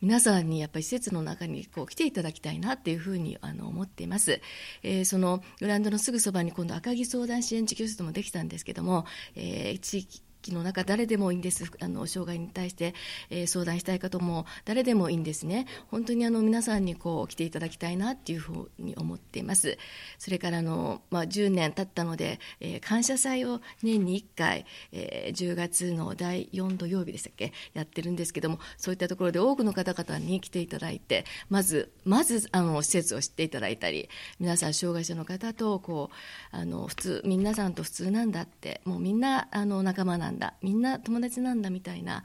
[0.00, 4.40] 皆さんにやっぱり施設の中にこう来ていただきたいなっていうふうにあの思っています、
[4.82, 9.04] えー、そのグランドのすぐそばに今度赤城相談支援事業室もできたんですけども、
[9.36, 11.70] えー、地域機の中誰でもいいんです。
[11.80, 12.94] あの障害に対して、
[13.30, 15.66] えー、相談したい方も誰でもいいんですね。
[15.88, 19.78] 本当にあの皆さんにこう来ていただきたいなっていうふうに思っています。
[20.18, 42.24] それからあの、まあ、10年経ったので、えー、感謝祭を年に1回、えー、10月の第4土曜日でしたっけやってるんですけどもそういったところで多くの方々に来ていただいてまずまずあの施設を知っていただいたり皆さん障害者の方とこうあの普通皆さんと普通なんだってもうみんなあの仲間なんんだみんな友達なんだみたいな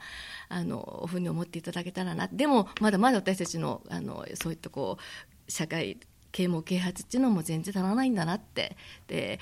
[0.49, 2.27] あのふうに思っていただけたらな。
[2.31, 5.99] でもまだまだ私たちのあのそういったこう社会
[6.31, 8.77] 啓蒙啓発っていうのも全然足らないんだなって。
[9.07, 9.39] で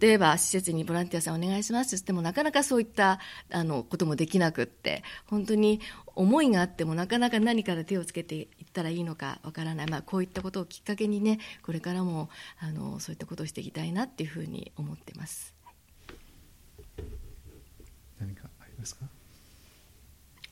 [0.00, 3.18] 例えば施設にボランティアさんお願いしますって言ってもなかなかそういった
[3.50, 5.80] あのこともできなくって本当に
[6.14, 12.28] 思いがあってもなかなか何から手をつけていったらいいのかわからない、まあ、こういったことをきっかけにねこれからも
[12.60, 15.54] あのそういったことをしていきたいなっていうふうに思ってます。
[18.20, 19.06] 何かありますか？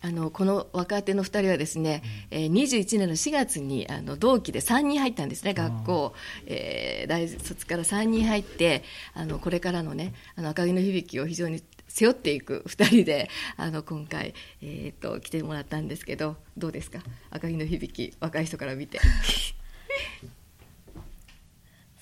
[0.00, 6.14] あのこの若手の2人はですね、うん、えー、21年の4月にあの同期で3人入ったんですね、学校、
[6.46, 17.00] えー、大卒から3人入ってあのこれからのねあの赤城の響きを非常に背負っていく2人であの今回、えーと、来てもらったんですけどどうですか？
[17.30, 19.00] 赤城の響き若い人から見て。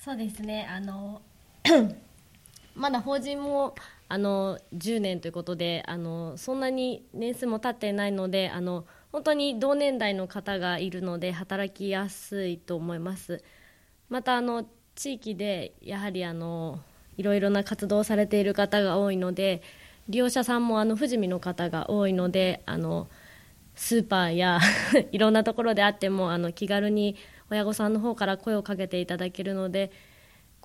[0.05, 1.23] そうですねあの
[2.77, 3.75] まだ法人も
[4.09, 13.42] あの10年ということであのそんなに年数も経ってないのであの本当に同年代の方がいるので働きやすいと思います。
[14.09, 16.81] またあの地域でやはりあの
[17.16, 19.62] いろいろな活動をされている方が多いので
[20.09, 23.09] 利用者さんもあの富士見の方が多いのであの
[23.75, 24.61] スーパーや
[25.12, 27.16] いろんなところであってもあの気軽に
[27.51, 29.90] 親御さんの方から声をかけていただけるので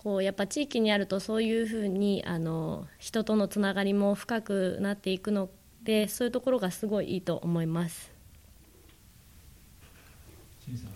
[0.03, 5.47] こうやっぱ地域にあるとそういうふうにあの人とのつながりも深くなっていくの
[5.83, 8.11] でそういうところがすごいいいと思います。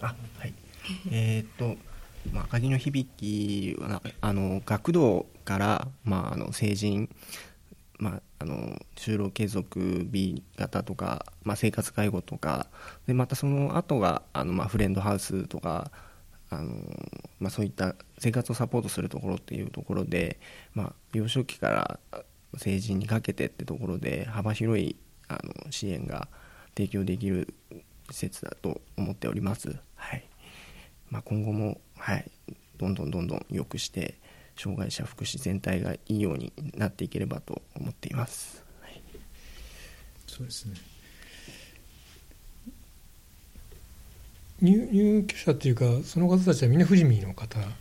[0.01, 0.53] あはい、
[1.11, 1.77] えー、っと、
[2.31, 7.07] まあ、赤城の響きはあの学童から、まあ、あの成人、
[7.99, 12.67] まあ、あの就労継続 B 型とか、まあ、生活介護とか
[13.05, 15.91] でまたその後があのまがフレンドハウスとか
[16.49, 16.73] あの
[17.39, 20.39] まあ、そういった生活をサポートするところっていうところで、
[20.73, 21.99] まあ、幼少期から
[22.57, 24.95] 成人にかけてってところで幅広い
[25.27, 26.27] あの支援が
[26.75, 27.53] 提供できる
[28.11, 30.23] 施設だと思っております、はい。
[31.09, 32.29] まあ、今後も、はい、
[32.77, 34.15] どんどんどんどん良くして
[34.55, 39.01] 障害者福祉全体がいいようになっていければと思っています、はい、
[40.27, 40.94] そうですね。
[44.61, 47.75] 入入居者っていうかその方たちはみんな富士見の方なんで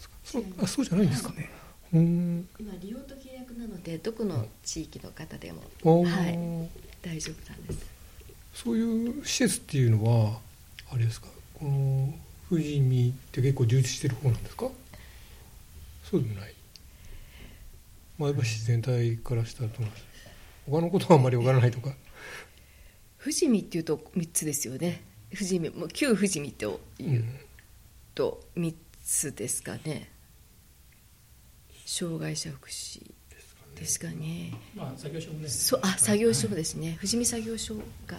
[0.00, 0.14] すか？
[0.24, 1.32] そうあそうじゃないんですか？
[1.32, 1.50] ね。
[1.94, 2.48] うん。
[2.58, 5.62] 今利用と契約なのでどこの地域の方でも、
[6.04, 6.38] はい、
[7.02, 7.86] 大丈夫なんです。
[8.54, 10.38] そういう施設っていうのは
[10.90, 11.28] あれですか？
[11.54, 12.12] この
[12.48, 14.68] 富士見って結構充実してる方なんですか？
[16.10, 16.54] そうでもない。
[18.18, 20.08] 前橋全体からしたらどうなんですか？
[20.70, 21.90] 他のことはあんまり分からないとか。
[23.20, 27.24] 富士見っていうと3つですよね富士見もう旧富士見という、
[28.14, 30.10] と3つですかね。
[31.84, 33.16] 障害者福祉。
[33.76, 35.48] ですかね、ね、まあ、作業所もね。
[35.48, 38.16] そうあ作業所ですね、はい、富士見作業所が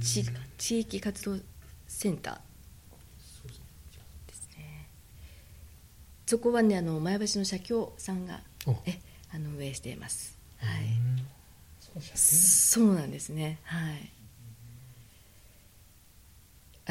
[0.00, 0.24] 地
[0.56, 1.36] 地域活動
[1.88, 2.34] センター。
[4.28, 4.86] ですね。
[6.26, 8.40] そこはねあの前橋の社協さんが
[8.86, 9.00] え
[9.34, 10.38] あの運営しています。
[10.58, 11.12] はい。
[12.14, 13.58] そうなんですね。
[13.64, 14.10] はい。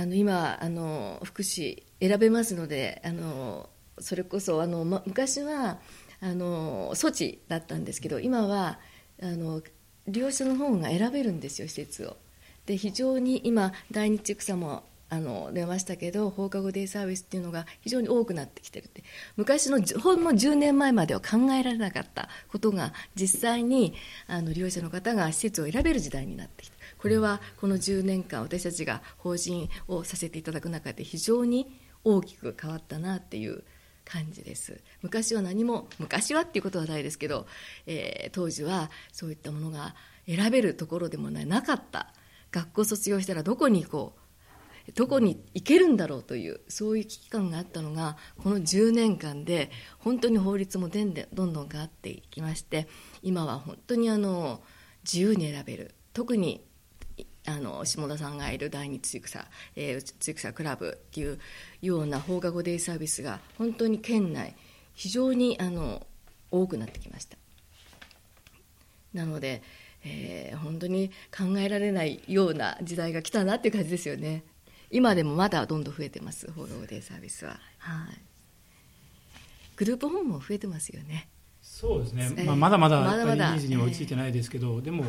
[0.02, 5.78] あの今あの福祉選べますのであのそれこそあの、ま、昔は
[6.22, 8.80] あの措置だったんですけど今は
[9.22, 9.62] あの
[10.08, 12.18] 利用者の方が選べるんですよ施設を。
[12.66, 19.04] で非常に今大日草もあの出ましたけど放課後デイサービスっていうのが非常に多くなってきてるって。
[19.38, 23.94] 昔のほんの10年前までは考えられなかったことが実際に
[24.26, 26.81] あの利用者の方が施設を選べる時代になってきた。
[27.02, 33.64] これはこの10年間私たちが法人をさせていただく中で非常に大きく変わったなっていう
[34.06, 34.82] 感じです。
[35.02, 37.48] 昔は何も昔はっていうことはないですけど、
[37.88, 39.96] えー当時はそういったものが
[40.28, 42.14] 選べるところでもないなかった。
[42.52, 44.22] 学校卒業したらどこに行こう。
[44.94, 52.88] どこに行けるんだろうというそういう危機感があったのがこの10年間で本当に法律もでんでどんどん変わっていきまして
[53.22, 54.62] 今は本当にあの
[55.04, 55.96] 自由に選べる。
[56.14, 56.66] 特に
[57.47, 61.39] あの下田さんがいる第二つゆくさ、えー、つゆくさクラブっていう
[61.82, 64.56] ような放課後デイサービスが本当に県内
[64.93, 66.06] 非常にあの
[66.51, 67.38] 多くなってきました。
[69.13, 69.62] なので、
[70.04, 74.43] えー本当に考えられないような時代が来たなっていう感じですよね。
[74.89, 77.60] 今でもまだどんどん増えてます放課後デイサービスは。
[77.80, 78.17] はい。
[79.77, 81.30] グループホームも増えてますよね。
[81.62, 85.06] そうですね、ええまあ、まだまだニーズには追いついてないですけど、でも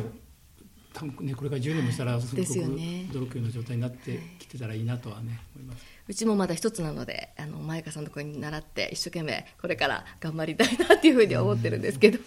[0.93, 5.85] 多分ねこれから10年もしたらすごくですよね驚くような状態になってきてたらいいなとはね思います。
[6.07, 11.99] うちもまだ一つなのであの前川さんのところに習って一生懸命これから頑張りたいなっていうふうに思ってるんです。
[11.99, 12.19] けど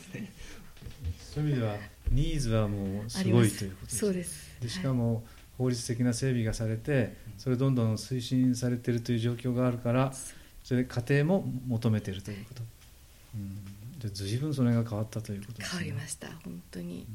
[1.35, 1.77] そういう意味では
[2.11, 5.23] ニーズはもうすごいということですそうですでしかも
[5.59, 10.13] 法律的な整備がされてそれどんどん推進されているという状況があるから
[10.65, 12.63] それで家庭も求めているということ、
[13.35, 15.83] うん、で随分それが変わったということですね。
[15.85, 16.29] 変わりました。
[16.45, 17.01] 本当に。
[17.01, 17.07] いや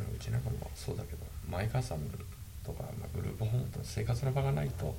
[0.00, 0.40] うちなん。
[0.40, 1.18] かもそうだけど
[1.50, 1.98] 前川さん。
[2.64, 4.96] とか、まあ、グループホームと生活の場がないと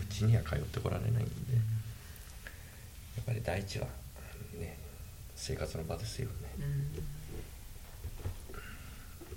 [0.00, 1.30] うちには通ってこられないんで、や
[3.22, 3.86] っぱり第一は
[4.56, 4.78] ね
[5.34, 6.32] 生活の場ですよね、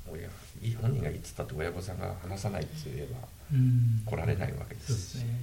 [0.07, 0.29] 親
[0.61, 4.03] い本人が言ってたって親御さんが話さないって言えばうん。
[4.05, 5.23] 来られないわけですそうですね。
[5.23, 5.39] でも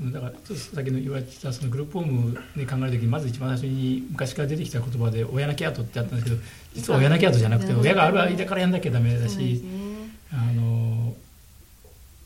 [0.00, 6.42] だからちょっと先の言われてたそのグループホームで考えるときにまず一番最初に昔から出てきた言葉で親泣き跡ってあったんですけど
[6.74, 9.60] 実は親泣き跡じゃなくて親がある間からやんなきゃダメだしね。
[10.32, 11.14] あの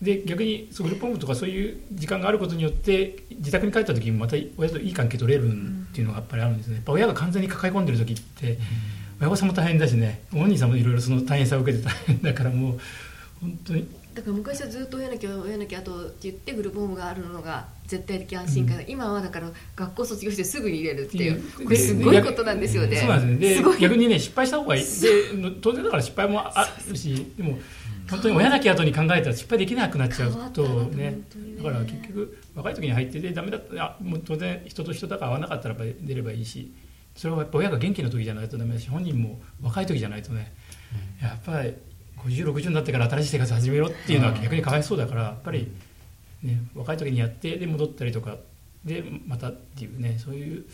[0.01, 5.53] で逆にそうグループホームとかそういう時間があることによって自宅に帰った時にまた親といい関係取れるっ
[5.93, 6.77] ていうのがやっぱりあるんですね。
[6.77, 8.59] やっぱ親が完全に抱え込んでる時って
[9.21, 10.23] 親御さんも大変だしね。
[10.35, 12.79] お兄さんもいろいろその大変さを受けて大変だからもう
[13.41, 22.97] 本当にだから昔はずっと親なきゃ親なきゃとって言ってグループホームがあるのが絶対的安心感、今はだから学校卒業してすぐに入れるっていうこれすごいことなんですよね。
[22.97, 24.83] そうなんですね逆にね失敗した方がいい。
[24.83, 24.89] で
[25.61, 27.59] 当然だから失敗もあるしでも
[28.09, 31.11] 本当に親なき後に考えたら失敗できなくなっちゃうとね。
[31.11, 31.19] ね。
[31.59, 33.85] だから結局若い時に入っててダメだった。
[33.85, 36.73] あもう当然人と人だから合わなかったらやっぱり出ればいいし
[37.15, 40.55] それはやっぱ親が元気な時じゃないとダメだし本人も若い時じゃないとね。
[41.21, 41.75] やっぱり
[42.25, 45.71] 5060になってから新しい生活始めろっていうのは逆にかわいそうだからやっぱり、
[46.43, 48.37] ね、若い時にやってで戻ったりとか
[48.85, 50.65] でまたっていうねそういう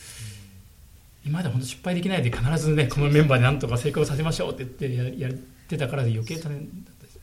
[1.25, 7.21] 今まで本当失敗できないで必ずねこのメンバーでなんとか成功させましょうって言ってややってたからで余計大変だったです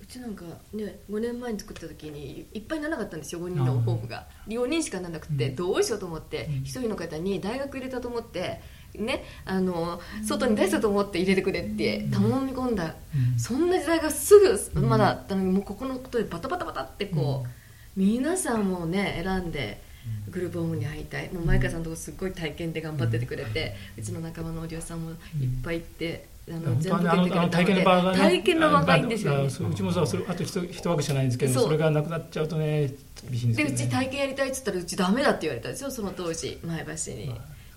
[0.00, 4.02] うちなんかね5年前に作った時にいっぱいならなかったんですよ5人のホー。
[4.02, 4.26] ムが。
[4.48, 6.54] 4人しかならなくてどうしようと思ってうん。
[6.62, 8.60] 1人の方に大学入れたと思って
[8.94, 12.94] ねあの外に出したと思って入れてくれって頼み込んだ。
[13.14, 13.38] うん。
[13.38, 14.38] そんな時代がす
[14.74, 19.82] ぐまだあったのにもうここのことでバタバタバタってこう皆さんもね選んで
[20.30, 21.32] グループホームに入りたい。
[21.32, 25.16] もう前川さんのとこすっごい体験で頑張っててくれてうちの仲間のお嬢さんもいっ
[25.62, 29.42] ぱい行ってあの全部受けてくれた体験の場がね体験の場がいいんですよね。
[29.44, 32.88] ううちもさそれあと一一枠しかないんですけどそれがなくなっちゃうとね
[33.30, 33.54] ね。
[33.54, 37.32] でうち体験やりたいっつったらうちダメだって言われたんですよその当時前橋に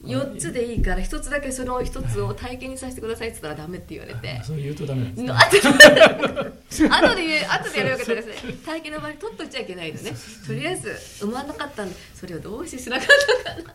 [0.05, 4.39] 4つでいいから1つだけその1つを体験にさせてくださいっつったらダメって言われて。
[4.39, 5.27] あそう言うとダメなんですね。
[5.27, 10.11] の後で言う後でやればよかったですね体験の場に取っといちゃいけないのね。
[10.45, 13.07] とりあえず産まなかったんでそれをどうしてしなかっ
[13.43, 13.73] たかな。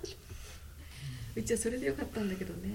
[1.37, 2.71] うちはそれでよかったんだけどね。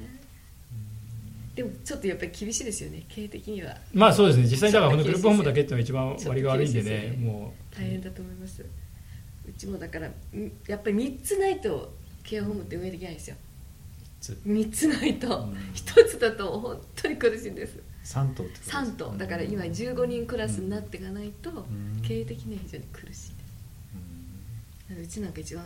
[1.55, 3.03] でもちょっとやっぱり厳しいですよね。
[3.07, 3.77] 経営的には。
[3.93, 4.43] まあそうですね。
[4.43, 7.17] 実際だからこのグループホームだけっていうのが一番割が悪いんでねね。
[7.17, 8.61] も大変だと思います。
[8.61, 10.13] うちもだからん
[10.67, 11.93] やっぱり3つないと
[12.23, 13.35] ケアホームって運営できないんですよ
[14.25, 14.37] つ。
[14.45, 15.27] 3つないと
[15.73, 17.79] 1つだと本当に苦しいんです。
[18.03, 21.65] 3棟ってことです3棟だから今15人クラスになっていかないと、
[22.07, 23.09] 経営的には非常に苦しい。
[23.11, 25.63] ですうちなんか一番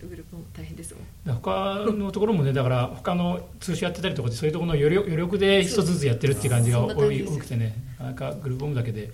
[0.00, 1.36] グループも大変ですもん。
[1.36, 9.10] 他のところもねだから他の通信やってたりとかそういうところの余力余力で一つずつやってるっていう感じが多い多くてねなかなかグループホームだけで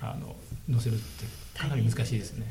[0.00, 0.36] あの
[0.70, 2.46] 載せるってかなり難しいですね。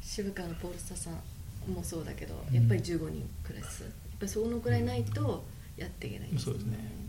[0.00, 3.82] 渋川のポールスタさんもそうだけどやっぱり15人クラス。
[3.82, 3.90] やっ
[4.22, 5.44] ぱりそのくらいないと
[5.76, 7.02] やっていけないです、ね、そうですね。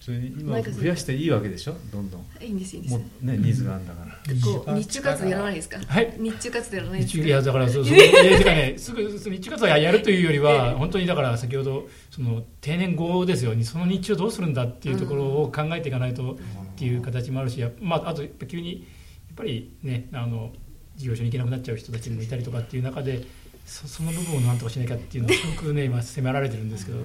[0.00, 1.76] それ今増やしていいわけでしょ？
[1.92, 2.26] どんどん。
[2.40, 2.94] いいんですいいんです。
[2.96, 4.18] もうねニーズがあるんだから。
[4.42, 5.78] こう日中活動やらないですか？
[5.86, 6.16] はい。
[6.18, 7.24] 日中活動やらないですか？
[7.24, 7.94] いやだからそうそう。
[7.96, 13.54] てかねすぐ日中活動やるというよりは本当にだから先ほどその定年後ですよ。
[13.62, 16.36] その日中どうするんだっていうところを考えていかないとっ
[16.74, 18.82] ていう形もあるしまああと急にやっ
[19.36, 20.50] ぱりねあの
[20.96, 23.22] 事業所に行けなくなっちゃう人たちもいたりとかっていう中で
[23.72, 26.98] そその部分を何とかしなきゃっていうのはすごくね今迫られてるんですけど。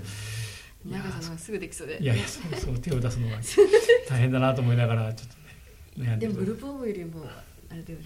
[0.85, 2.01] 前川さんがすぐできそうで。
[2.01, 3.39] いやいやそその手を出すのは
[4.07, 5.29] 大変だなと思いながらちょっ
[5.95, 7.25] とねでもグループホームよりも
[7.69, 8.05] あれだよね。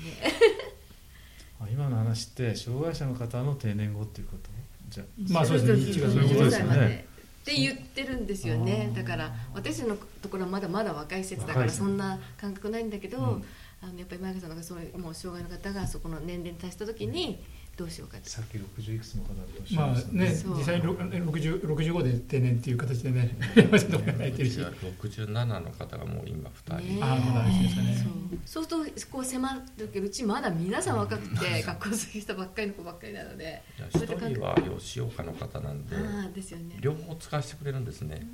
[1.72, 4.49] 今の話って障害者の方の定年後っていうこと？
[4.89, 5.93] じゃまあそうですね。
[5.93, 7.05] そういうことですよね。
[7.41, 8.91] って言ってるんですよね。
[8.95, 13.43] だから私のところはまだまだ若い施設だからそんな感覚ないんだけど、うん、
[13.82, 17.43] あのやっぱり前川さんがそういうもう障害の方がそこの年齢に達した時に、
[17.82, 27.16] どうしようかさっき60いくつの方だとまあね実際に60 65で定年っていう形でね 67の方がもう今2人、ね、ああ
[27.64, 27.98] ですかね。
[28.46, 28.64] そう。
[28.66, 33.64] するとこう迫るけどうちまだ皆さん若くて学校卒業したばっかりの子ばっかりなので。
[33.90, 38.28] 一人は吉岡の方なんであですよ、ね、両方使わせてくれるんですね。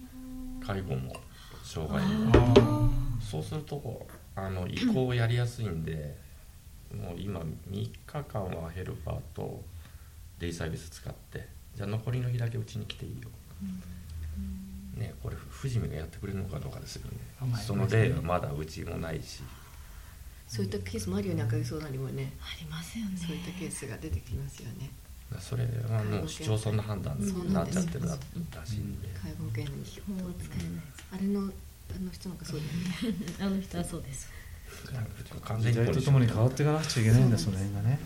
[0.61, 1.13] 介護も
[1.63, 2.89] 障害も。
[3.21, 6.26] そうするとあの移行やりやすいんで
[6.95, 9.63] もう今3日間はヘルパーと
[10.39, 13.29] デイサービス使ってじゃあ残りの日だけうちに来ていいよ、
[14.95, 17.17] うん、ねこれ富士見がやってくれるのかどうかですよね、
[17.57, 19.41] その例はまだうちもないし。
[20.47, 22.31] そういったケースもあるよね赤木相談にもね。
[22.39, 23.17] ありますよね。
[23.17, 24.89] そういったケースが出てきますよね。
[25.39, 26.81] それはもう市町村の。
[26.81, 28.15] 判断になっちゃってるら
[28.65, 29.09] しいんで。
[29.21, 32.65] 介護保険の基本は使えないあれのあの人なんかそうだ
[33.07, 33.19] よね。
[33.41, 34.29] あの人はそうです
[35.59, 37.99] 時代とともに変わっていかなくちゃいけないんだその辺がね、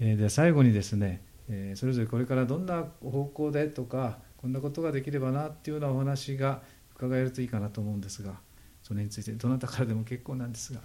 [0.00, 6.62] うん、えー、で最後にですね、えー、それぞれこれからどんな方向でとかこんなことができればなっていうようなお話が
[6.96, 8.34] 伺えるといいかなと思うんですが
[8.82, 10.80] それについてどなたからでも結構なんですが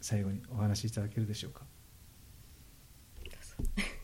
[0.00, 1.62] 最後にお話しいただけるでしょうか。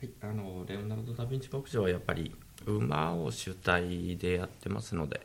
[0.00, 2.34] はい、あのレオナルド・ダ・ヴィンチ牧場はやっぱり
[2.64, 5.20] 馬を主体でやってますので、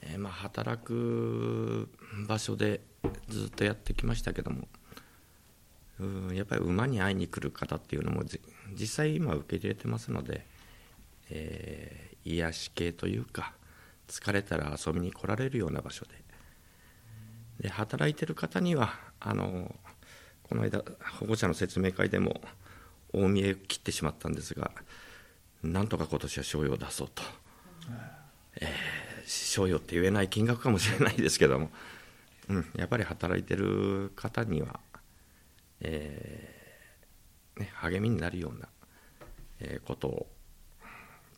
[0.00, 1.90] えー、まあ働く
[2.26, 2.80] 場所で
[3.28, 4.68] ずっとやってきましたけども
[6.00, 8.22] うんやっぱり馬に会いに来る方っていうのも
[8.72, 10.46] 実際今受け入れてますので、
[11.28, 13.52] えー、癒し系というか
[14.08, 16.22] 疲れたら遊びに来られるような場所で。
[17.60, 19.76] で働いてる方にはあの
[20.42, 20.82] この間
[21.18, 22.40] 保護者の説明会でも
[23.12, 24.70] 大見え切ってしまったんですが
[25.62, 27.22] なんとか今年は賞与を出そうと、
[28.60, 28.68] えー、
[29.26, 31.70] 賞与って言えない金額かもしれないですけども、
[32.48, 34.80] うん、やっぱり働いてる方には、
[35.80, 38.68] えーね、励みになるような、
[39.60, 40.26] えー、ことを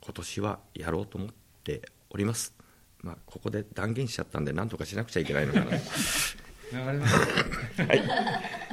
[0.01, 1.31] 今年はやろうと思っ
[1.65, 2.55] ております。
[3.01, 5.67] まあ、ここで断言しちゃったんで何とかしなくちゃいけないのかな。
[6.75, 8.64] はい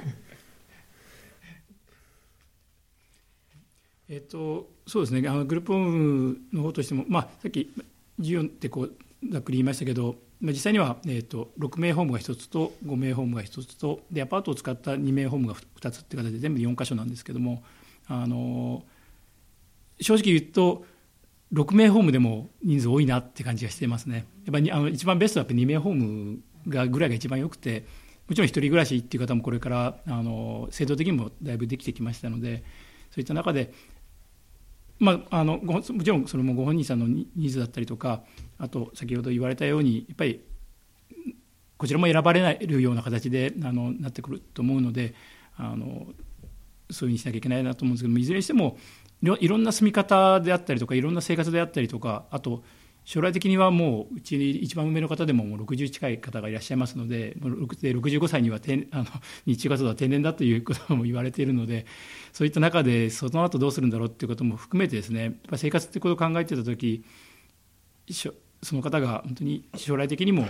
[4.14, 7.74] えっと、そうですねあのグループホームの方としても、まあ、さっき
[8.20, 8.94] 事業ってこう
[9.32, 17.64] ざっくり言いましたけど、まあ、実際には、えっと、6名ホームが1つと5名ホームが1つとでアパートを使った2名ホームが2つって形で全部4箇所なんですけども
[18.08, 18.84] あの
[20.02, 20.84] 正直言うと
[21.54, 24.26] 6名ホームでも人数多いなって感じがしてますね。
[24.46, 27.86] やっぱりあの一番ベストはやっぱ2名ホームがぐらいが一番よくて
[28.28, 32.64] もちろん一人暮らしっていう方もこれからあの制度的にもだいぶできてきましたので
[33.12, 33.74] そういった中で
[35.02, 38.22] まあ、あのもちろんそれもご本人さんのニーズだったりとか
[38.60, 40.44] あと先ほど言われたようにやっぱり
[41.76, 45.16] こちらも選ばれるような形であのなってくると思うので
[45.58, 46.06] あのそういう
[46.92, 48.78] ふうにしなきゃいけないなと思うんですけどもいずれにしても
[49.24, 52.64] いろんな住み方であったりとかいろんな生活であったりとかあと
[53.04, 58.60] 将来的にはもううちに一番上の方でももう60近い方がいらっしゃいますので65歳には
[58.92, 59.06] あの
[59.46, 61.86] 日中活動は定年だということも言われているので
[62.32, 67.04] そういった中でその後どうするんだろうということも含めてですねやっぱ生活ということを考えてた時
[68.62, 70.48] その方が本当に将来的にも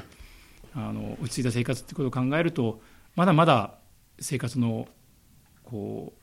[0.74, 2.82] あの落ち着いた生活ということを考えると
[3.16, 3.76] まだまだ
[4.20, 4.88] 生活の
[5.64, 6.22] こう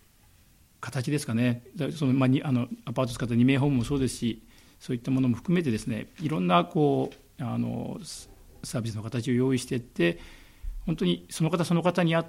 [0.80, 1.64] 形ですかね。
[1.96, 4.42] その、まあ、にあのアパート使った2名ホームもそうですし
[4.78, 7.10] そういったものも含めてですねいろんなこ
[7.40, 7.98] うあの
[8.62, 10.18] サービスの形を用意していって
[10.86, 12.26] 本当にその方その方に合っ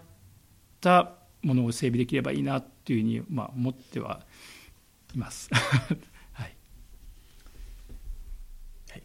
[0.82, 4.22] たものを整備できればいいなというふうに、まあ、思っては
[5.16, 5.50] います。
[6.34, 6.56] はい、
[8.89, 9.04] はい、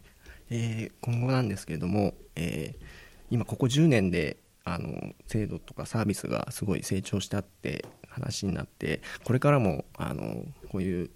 [0.49, 2.85] えー、今後なんですけれども、えー、
[3.31, 11.11] 今ここ10年であの制度とかサービスがすごい成長したって話になってこれからもあのこういう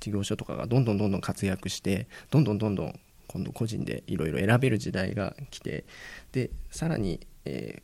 [0.00, 5.84] 事業所とかがどんどんどんどん活躍してどんどんどんどん今度個人でいろいろ選べる時代が来て
[6.32, 7.82] でさらに、え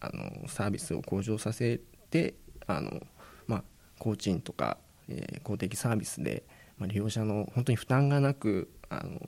[0.00, 2.34] ー、あのサービスを向上させて
[2.66, 3.02] あの、
[3.46, 3.64] まあ、
[3.98, 6.44] 工賃とか、えー、公的サービスで、
[6.78, 9.20] まあ、利用者の本当に負担がなくあの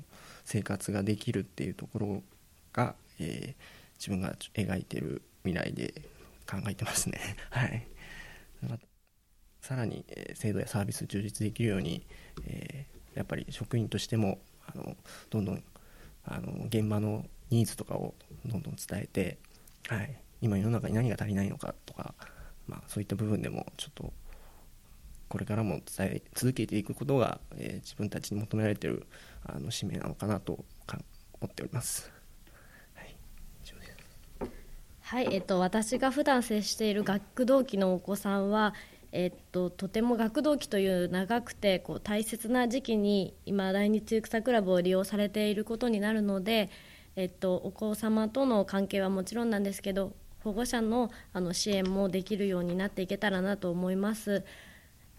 [0.44, 2.22] 生活ができるっていうところ
[2.72, 3.54] が、えー、
[3.98, 5.92] 自分が描いてる未来で
[6.50, 7.18] 考えてますね。
[7.50, 7.86] はい
[9.68, 10.02] さらに、
[10.32, 12.02] 制度やサービス充実できるように、
[12.46, 14.96] えー、やっぱり職員としてもあの
[15.28, 15.62] どんどん
[16.24, 18.14] あの現場のニーズとかを
[18.46, 19.36] どんどん伝えて、
[19.86, 22.14] はい、今世の中に何が足りないのかとか、
[22.66, 24.10] まあ、そういった部分でもちょっと
[25.28, 29.06] これからも伝え続けていくことが、えー、自分たちに求められている
[29.44, 30.64] あの使命なのかなと
[31.42, 32.10] 思っております。
[35.08, 38.74] はい、えっと、私が普段接している学童期のお子さんは、
[39.12, 46.68] えっと、とても学童期という長くてこう大切な時期に今来日ゆくさクラブを利用されていることになるので、
[47.16, 50.12] えっと、お子様との関係はもちろんなんですけど
[50.44, 54.44] 保護者のあの支援もできるようになっていけたらなと思います。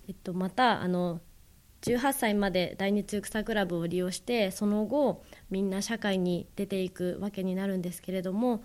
[0.08, 1.20] えっと、またあの
[1.82, 8.64] 18歳まで大日ゆくさクラブを利用してその後みんな社会に出ていくわけになるんですけれども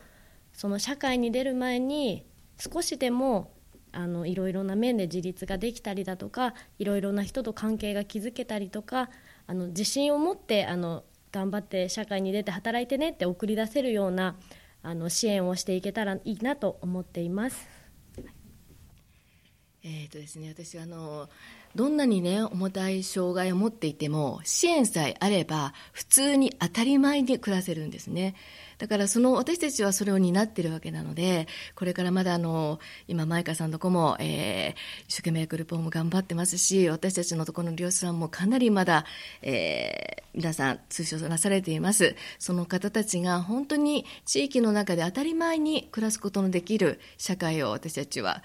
[0.52, 2.26] その社会に出る前に
[2.58, 3.52] 少しでも
[3.94, 9.10] あのいろいろな面で自立ができたりだとかいろいろな人と関係が築けたりとか
[9.46, 14.36] あの自信を持ってあの頑張って社会に出て働いてねって送り出せるような
[14.82, 17.66] あの支援をしていけたらいいなと思っています。
[19.82, 21.28] えーとですね、私あの
[21.74, 28.34] どんなにね重たい障害を持っていても支援さえあれば普通に当たり前に暮らせるんですね。
[28.78, 39.04] だからその私たちはそれを担っているわけなので、これからまだあの、今、マイカさんのとこも、えー、一生懸命グループホーム頑張ってますし、私たちのところの漁師さんもかなりまだ、
[39.42, 42.16] えー、皆さん通称なされています。
[42.38, 48.42] その方たちが本当に地域の中で当たり前に暮らすことのできる社会を私たちは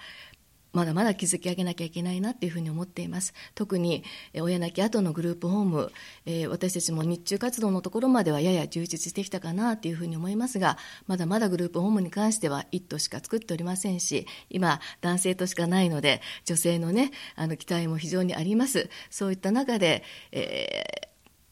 [0.72, 3.34] まだまだ築き上げなきゃいけないなっていうふうに思っています。
[3.54, 4.04] 特に、
[4.34, 5.92] 親亡き後のグループホーム、
[6.26, 18.88] えー、私たちも日中活動のところまではやや充実してきたかなっていうふうに思いますが、まだまだグループホームに関しては1棟しか作っておりませんし、今、男性としかないので、女性のね、あの、期待も非常にあります。
[19.10, 21.09] そういった中で、えー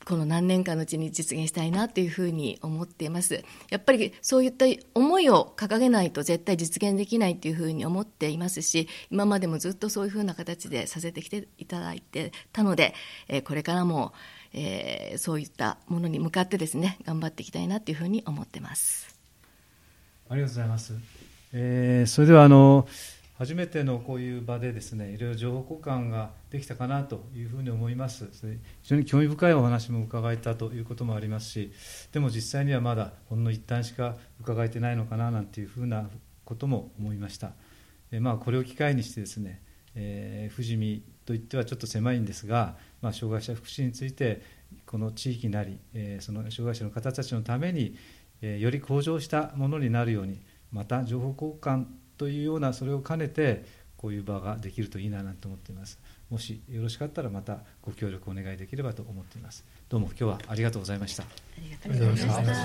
[0.08, 3.44] この何年間のうちに実現したいなというふうに思っています。
[3.68, 12.94] やっぱりそういった思いを掲げないと絶対実現できないというふうに思っていますし、今までもずっとそういうふうな形でさせてきていただいてたので、
[13.28, 14.14] えこれからも、
[14.54, 19.14] えー、そういったものに向かってですね、頑張っていきたいなというふうに思ってます。
[20.30, 20.94] ありがとうございます。
[21.52, 22.88] えー、それではあの
[23.38, 28.28] 初めてのこういう場でですねいろいろ情報交換ができたかなというふうに思います。
[28.82, 31.72] 非常に興味深いお話も伺えたということもありますし
[32.10, 36.10] でも実際にはまだほんの一旦しか伺えてないのかななんていうふうな
[36.44, 37.52] ことも思いました。
[38.10, 39.62] えまあこれを機会にしてですね、
[39.94, 44.42] えー、富士見といってはちょっと狭いんですが、まあ、障害者福祉について
[44.84, 47.96] この地域なり、えー、その障害者の方たちのために、
[48.42, 50.40] えー、より向上したものになるように
[50.72, 51.84] また情報交換
[52.18, 53.64] というようなそれを兼ねて
[53.96, 55.98] こういう場ができるといいななんて思っています。
[56.30, 59.64] もしよろしかったらまたご協力お願いできればと思っています。
[59.88, 61.22] どうも今日はありがとうございました。
[61.22, 61.26] あ
[61.58, 62.58] りがとうございまし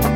[0.00, 0.09] た。